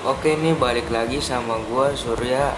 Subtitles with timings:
[0.00, 2.56] Oke nih balik lagi sama gua Surya.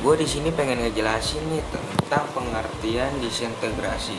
[0.00, 4.16] Gua di sini pengen ngejelasin nih tentang pengertian disintegrasi.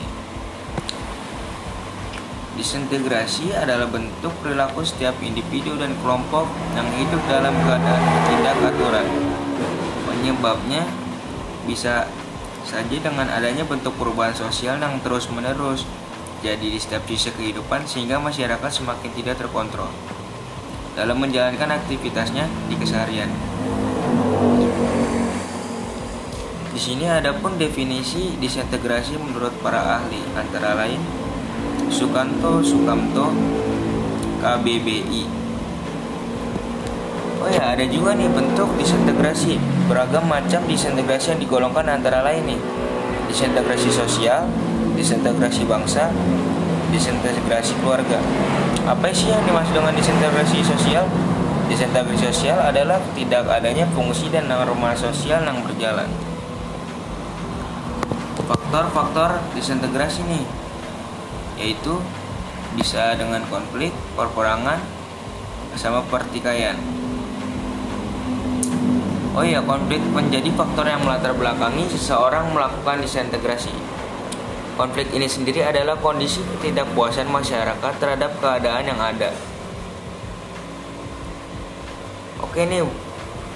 [2.54, 6.46] Disintegrasi adalah bentuk perilaku setiap individu dan kelompok
[6.78, 9.08] yang hidup dalam keadaan tidak aturan.
[10.06, 10.86] Penyebabnya
[11.66, 12.06] bisa
[12.70, 15.90] saja dengan adanya bentuk perubahan sosial yang terus-menerus
[16.46, 19.90] jadi di setiap sisi kehidupan sehingga masyarakat semakin tidak terkontrol
[20.98, 23.30] dalam menjalankan aktivitasnya di keseharian.
[26.74, 30.98] Di sini ada pun definisi disintegrasi menurut para ahli antara lain
[31.94, 33.30] Sukanto Sukamto
[34.42, 35.24] KBBI.
[37.38, 39.62] Oh ya, ada juga nih bentuk disintegrasi.
[39.86, 42.62] Beragam macam disintegrasi yang digolongkan antara lain nih.
[43.30, 44.50] Disintegrasi sosial,
[44.98, 46.10] disintegrasi bangsa,
[46.92, 48.20] disintegrasi keluarga.
[48.88, 51.06] Apa sih yang dimaksud dengan disintegrasi sosial?
[51.68, 56.08] Disintegrasi sosial adalah tidak adanya fungsi dan norma sosial yang berjalan.
[58.48, 60.46] Faktor-faktor disintegrasi nih
[61.58, 61.98] yaitu
[62.78, 64.78] bisa dengan konflik, perperangan,
[65.74, 66.78] sama pertikaian.
[69.38, 73.70] Oh iya, konflik menjadi faktor yang melatar belakangi seseorang melakukan disintegrasi.
[74.78, 79.34] Konflik ini sendiri adalah kondisi ketidakpuasan masyarakat terhadap keadaan yang ada.
[82.46, 82.86] Oke nih,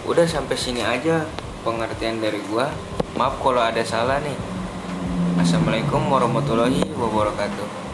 [0.10, 1.30] udah sampai sini aja
[1.62, 2.74] pengertian dari gua.
[3.14, 4.34] Maaf kalau ada salah nih.
[5.38, 7.91] Assalamualaikum warahmatullahi wabarakatuh.